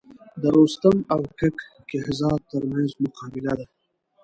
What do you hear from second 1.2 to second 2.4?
کک کهزاد